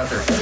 [0.00, 0.39] like somebody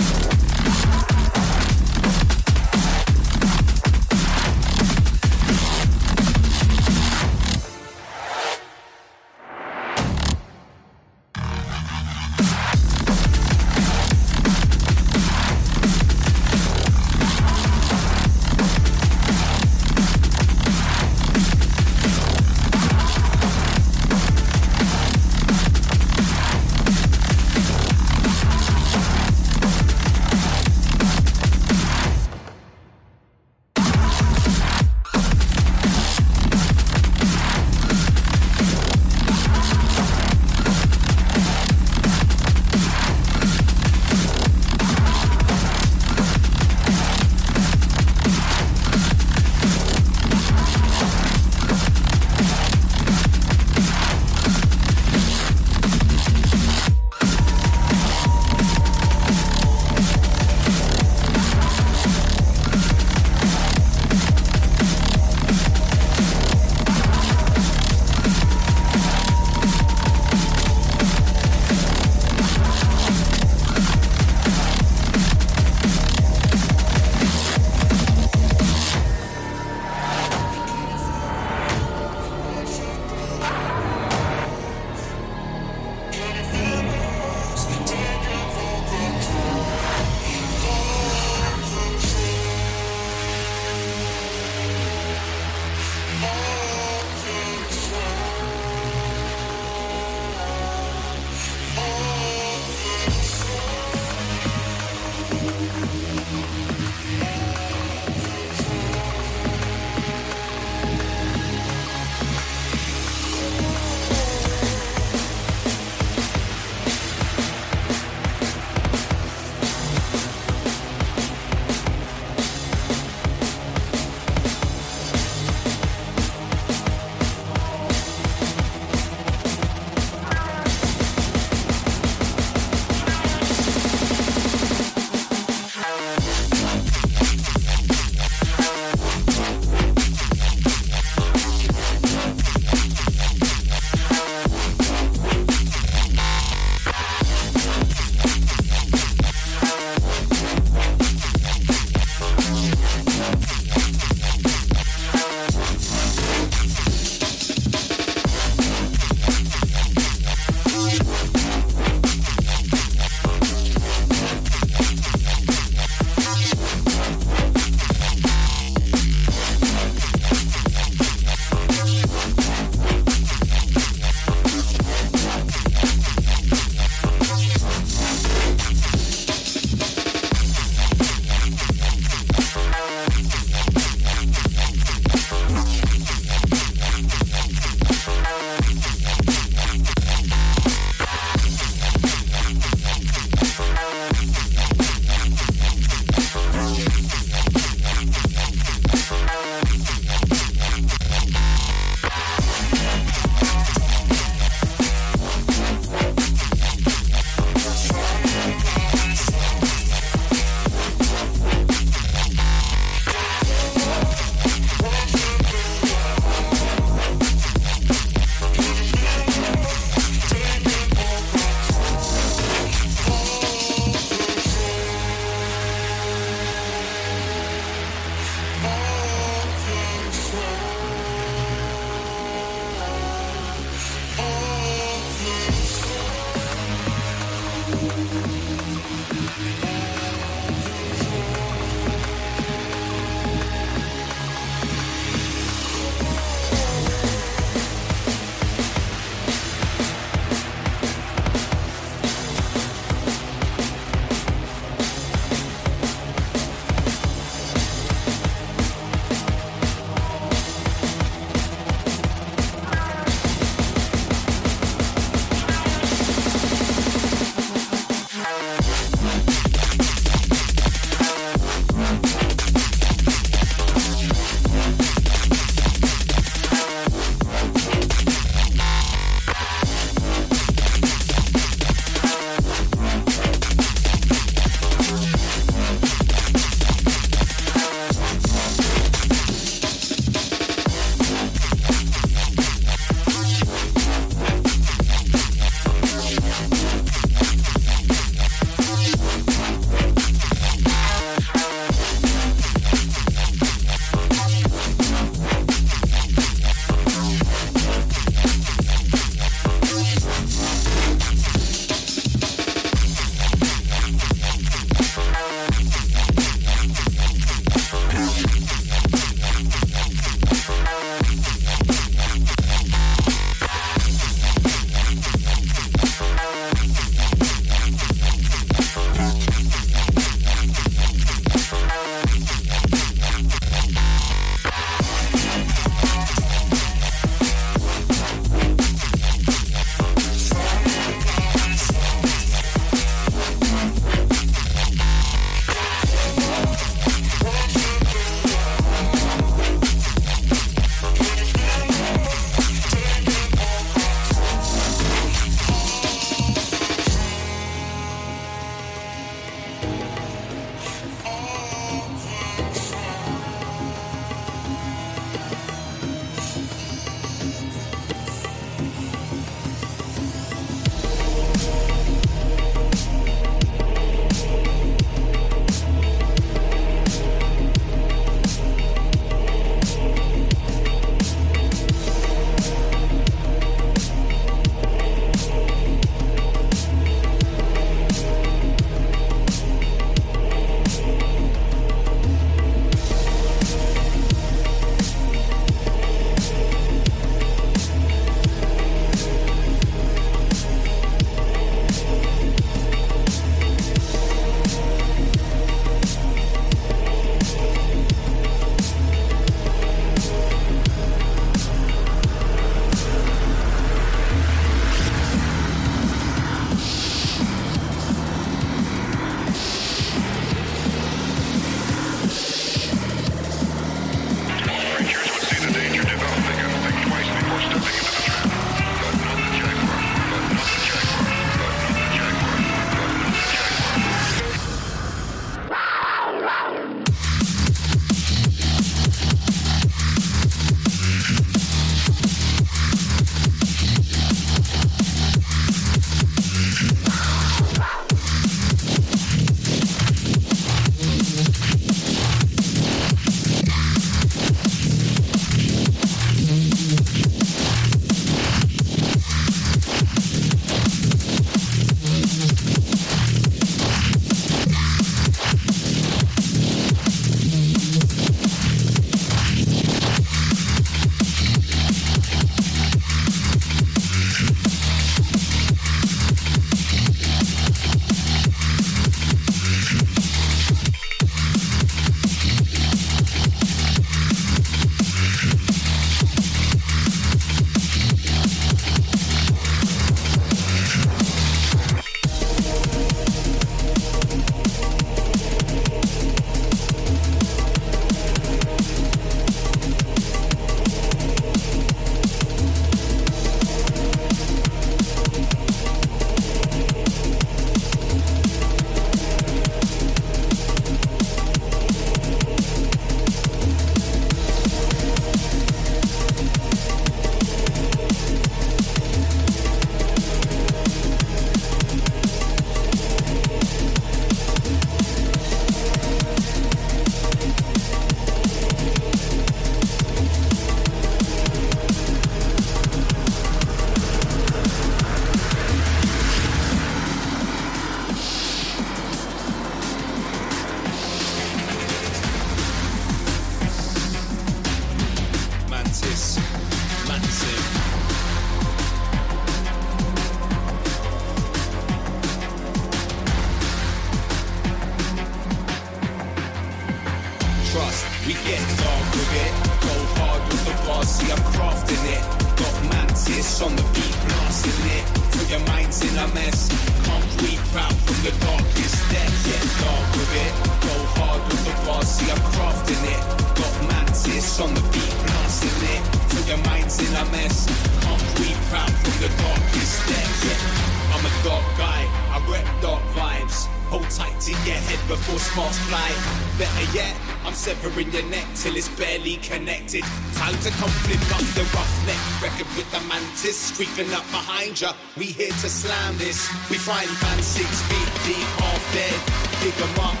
[593.65, 594.73] creeping up behind ya.
[594.97, 596.27] We here to slam this.
[596.49, 598.97] We finally found six feet deep half dead.
[599.43, 600.00] Dig up,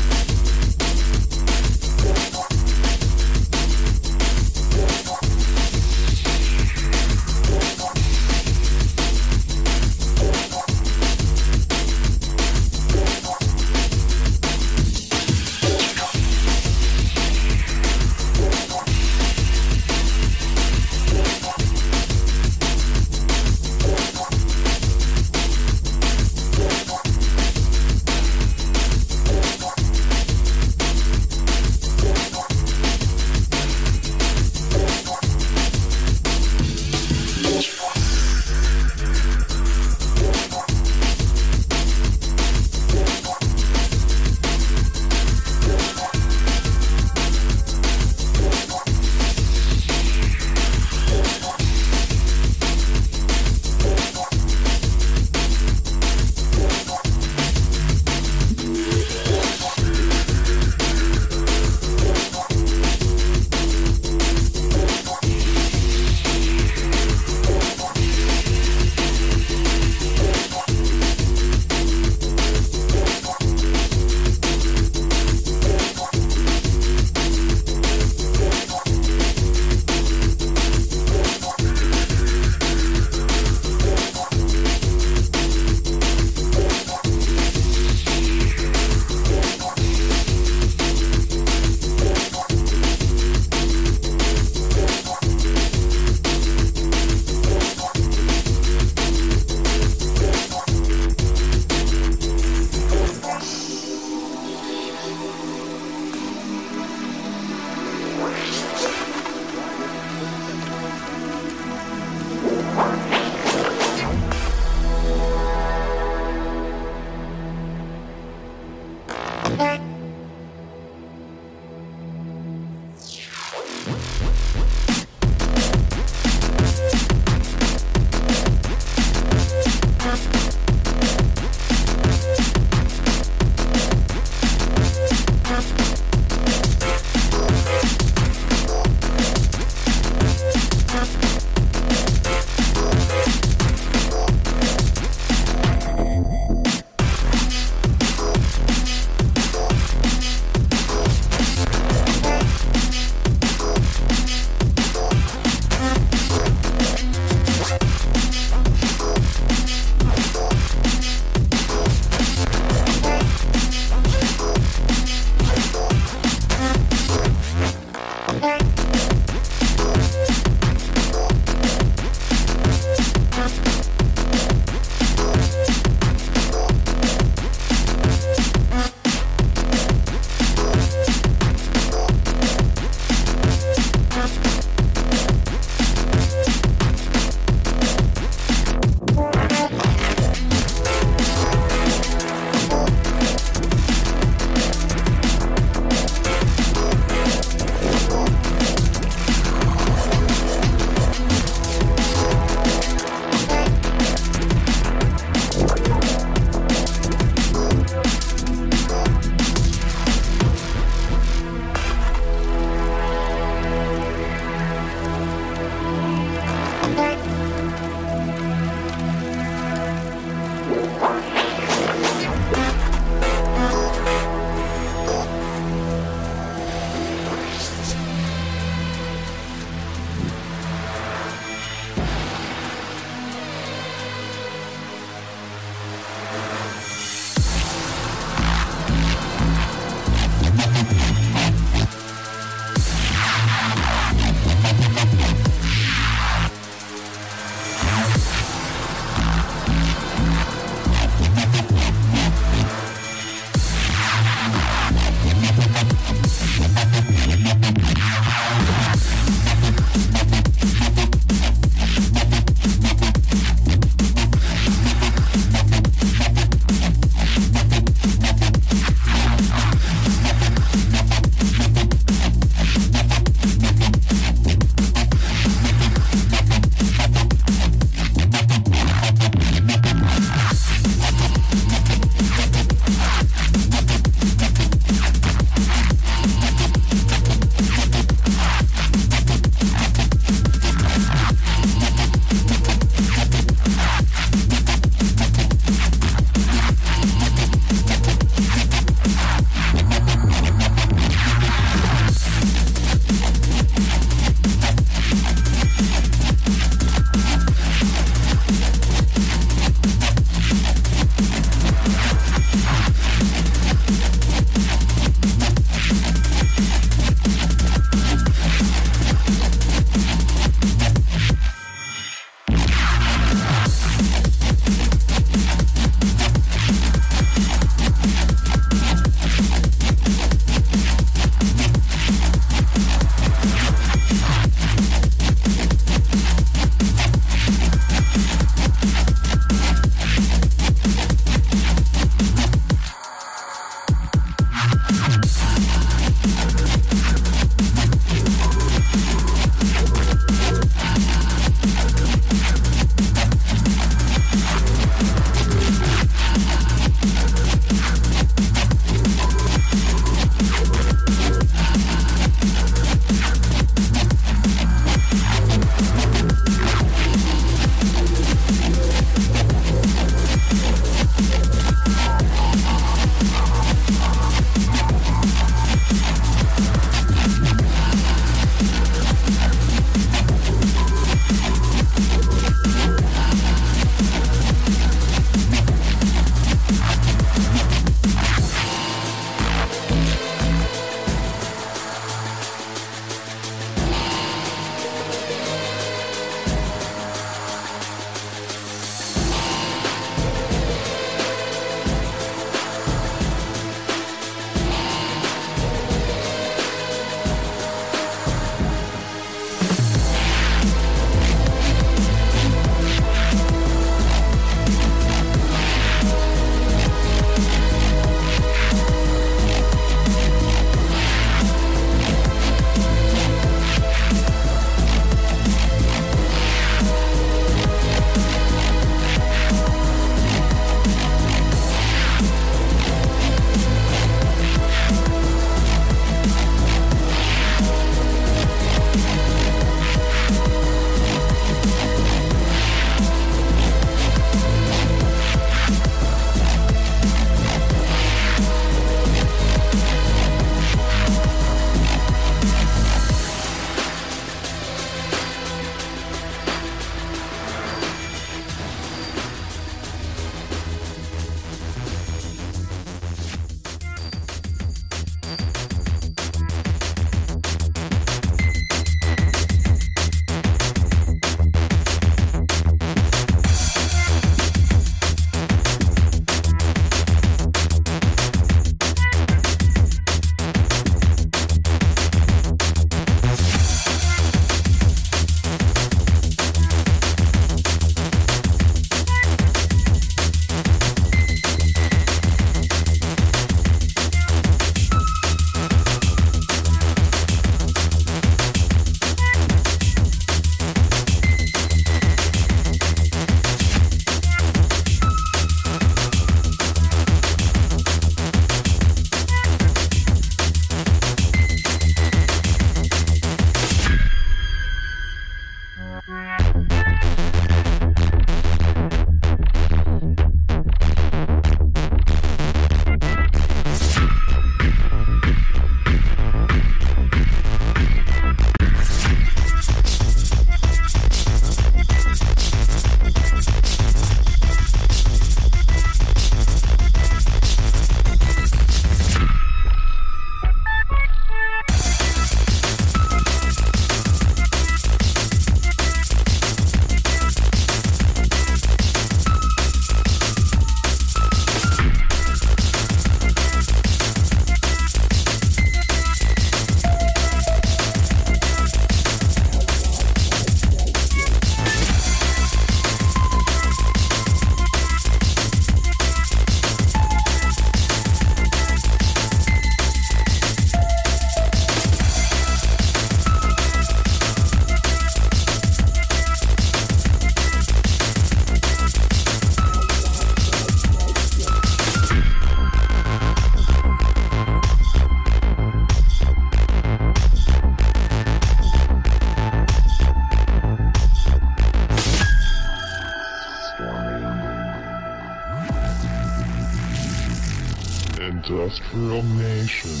[599.71, 600.00] Nation.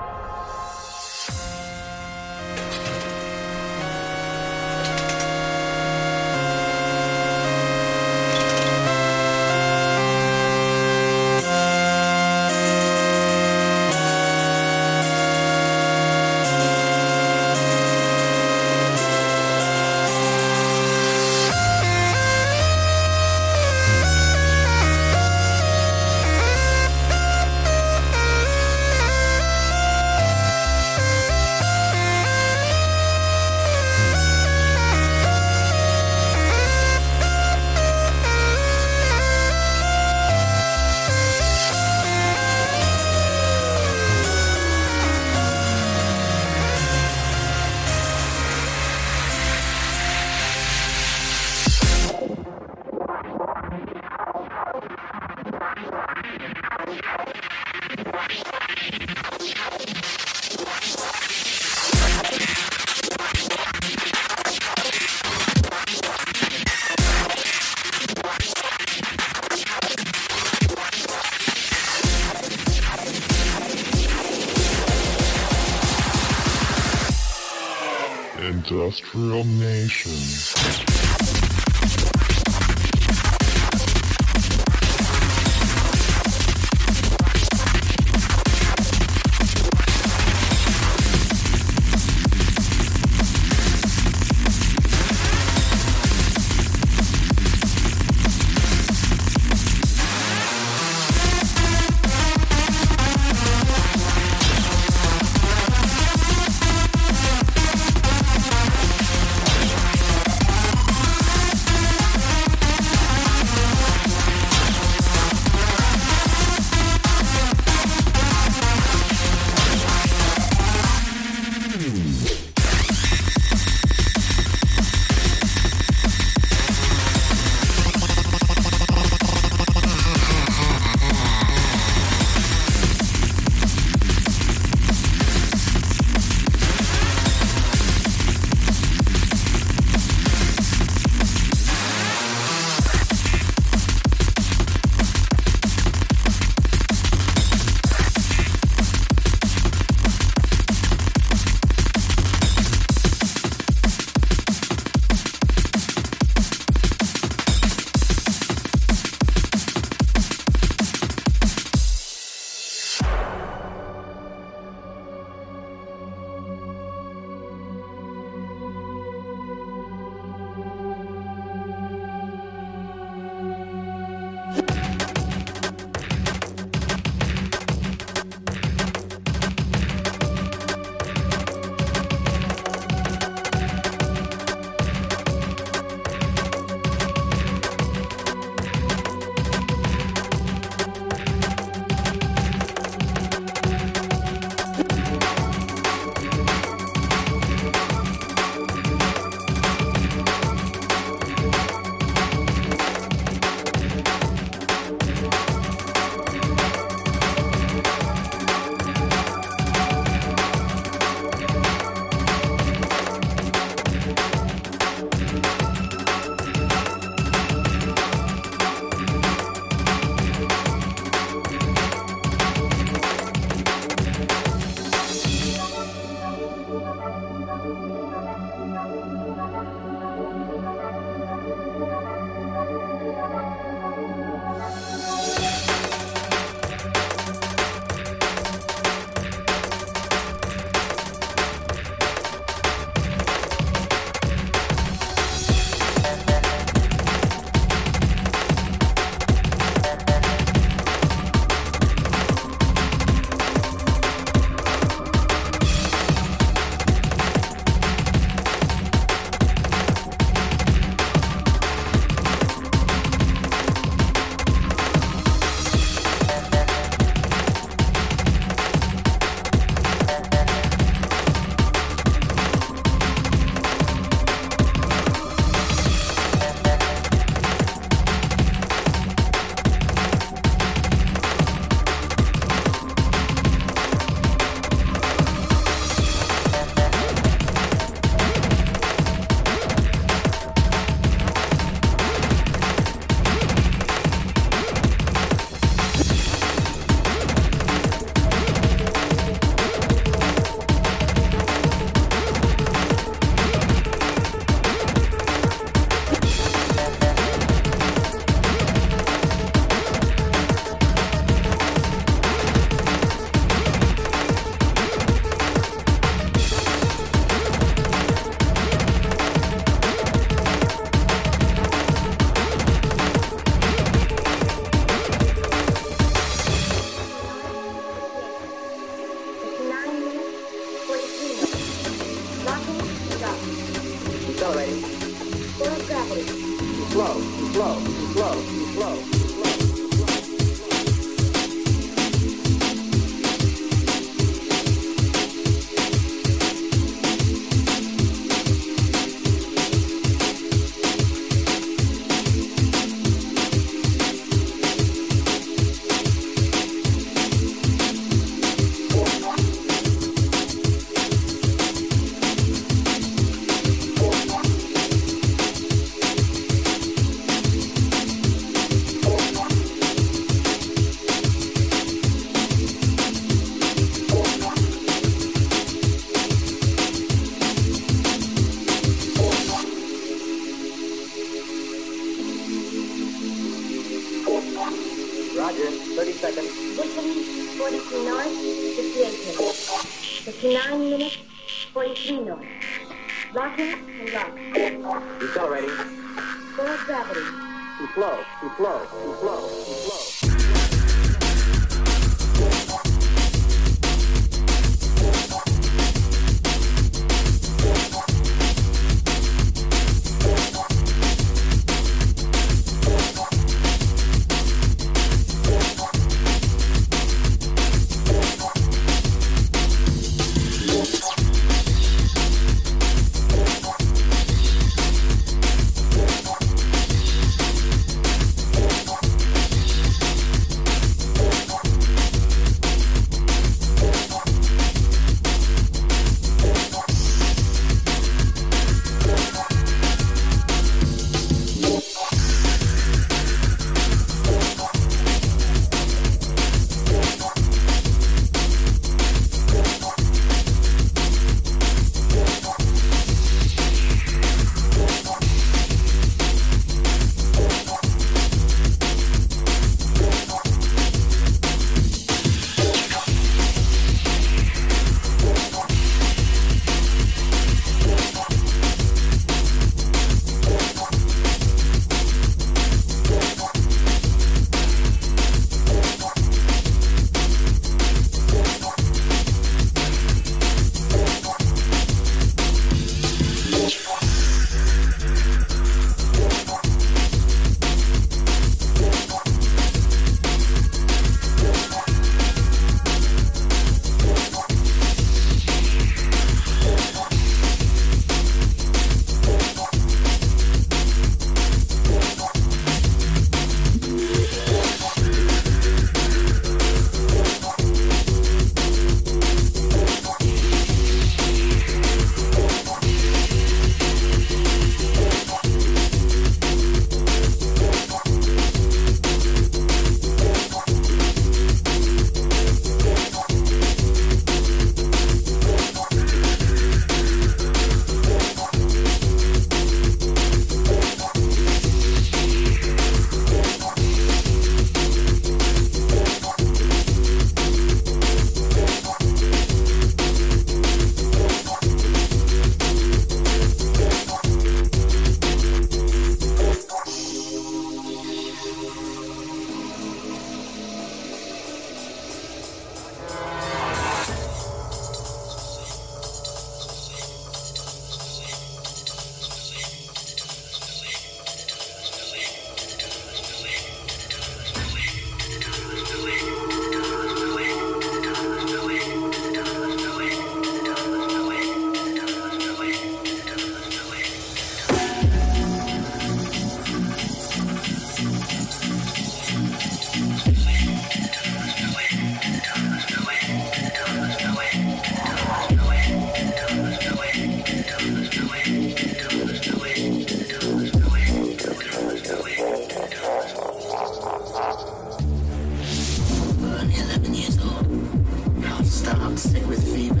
[599.18, 600.00] sick with fever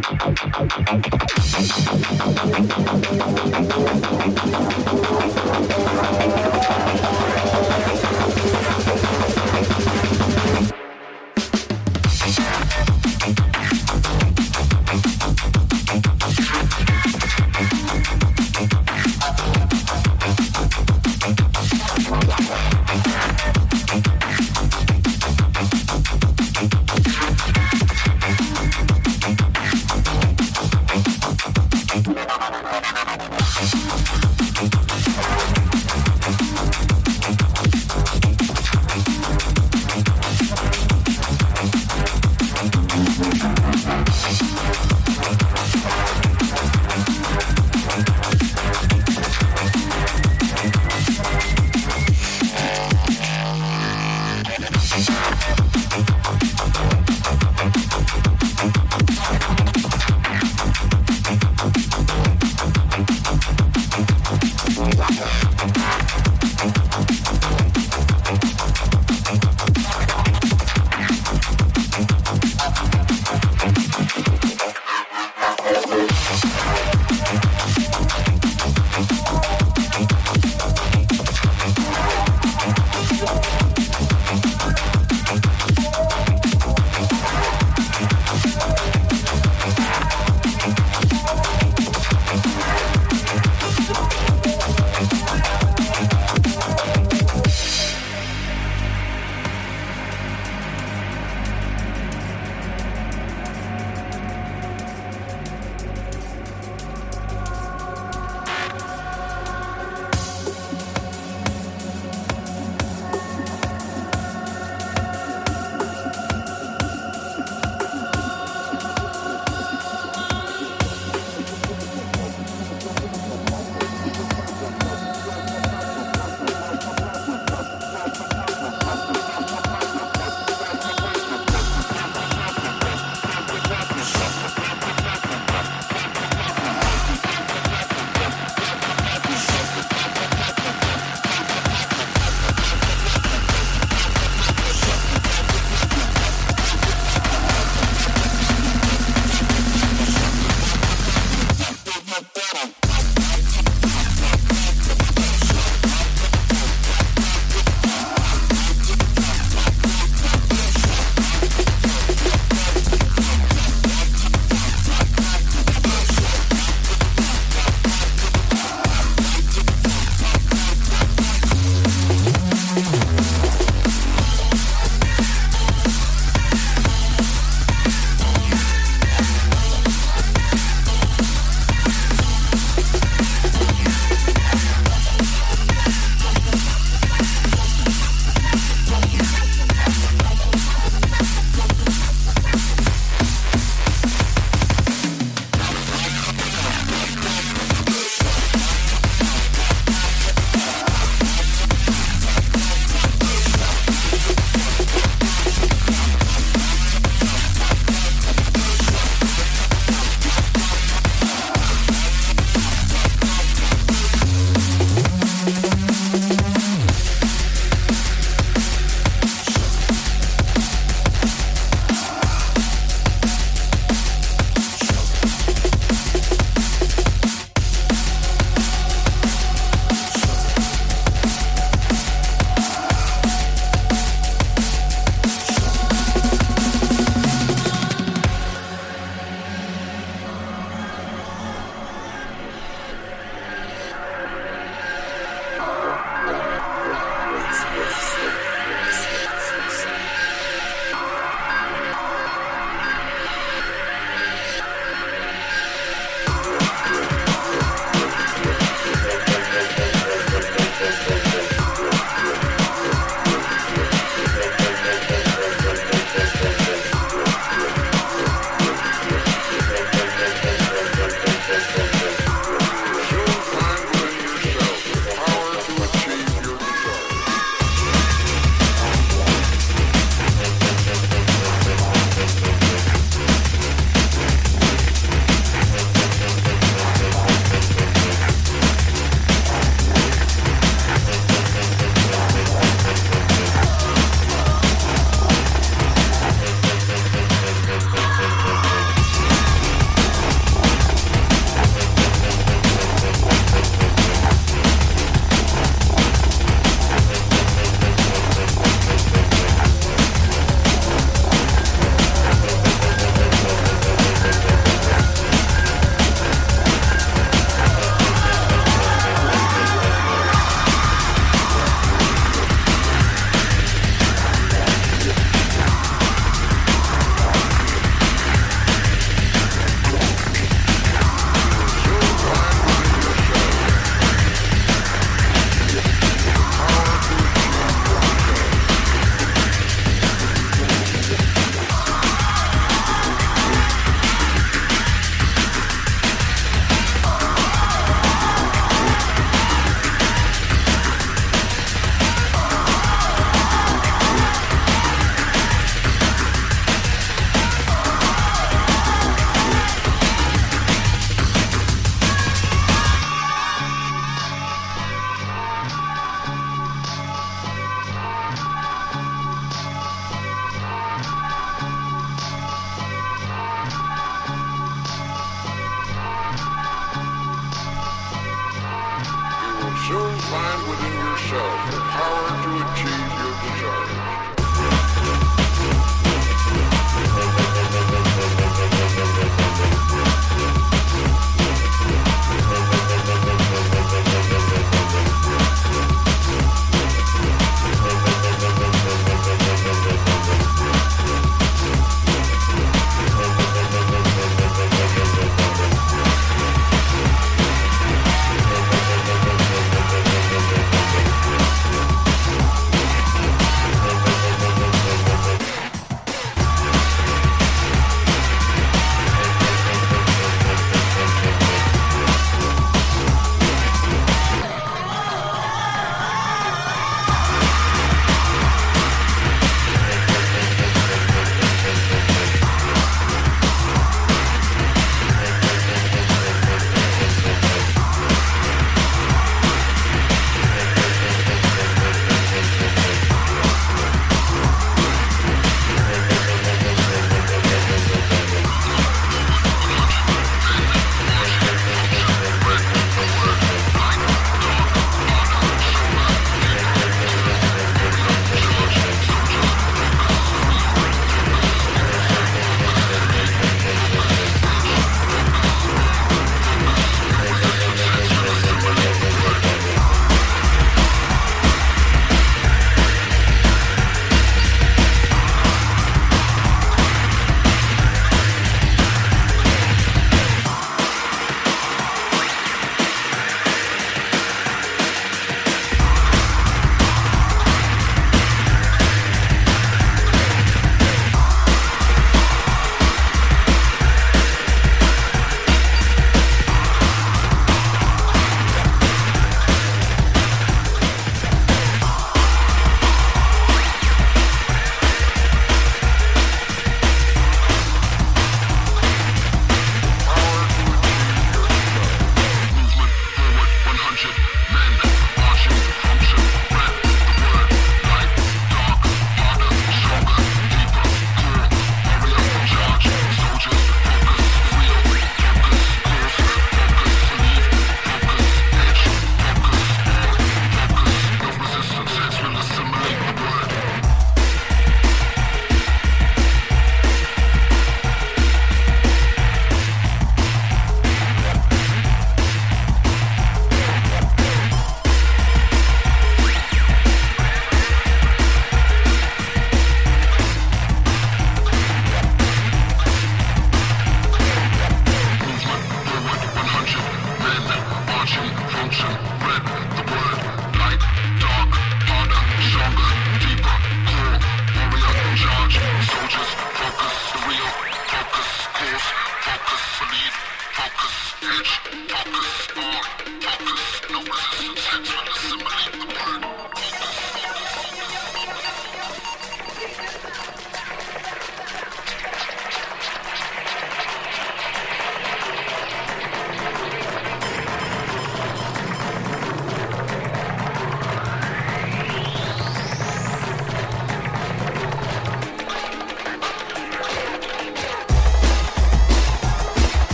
[0.00, 1.13] かんたんかんたんかんたん。